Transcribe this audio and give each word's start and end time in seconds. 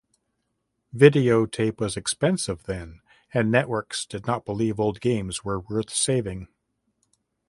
Videotape 0.95 1.79
was 1.79 1.95
expensive 1.95 2.63
then 2.63 3.01
and 3.35 3.51
networks 3.51 4.03
did 4.03 4.25
not 4.25 4.43
believe 4.45 4.79
old 4.79 4.99
games 4.99 5.45
were 5.45 5.59
worth 5.59 5.91
saving. 5.91 6.47